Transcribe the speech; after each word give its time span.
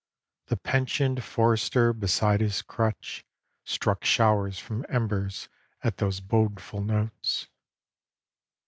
The 0.47 0.57
pensioned 0.57 1.23
forester 1.23 1.93
beside 1.93 2.41
his 2.41 2.63
crutch, 2.63 3.23
Struck 3.63 4.03
showers 4.03 4.57
from 4.57 4.83
embers 4.89 5.47
at 5.83 5.97
those 5.97 6.19
bodeful 6.21 6.81
notes. 6.83 7.47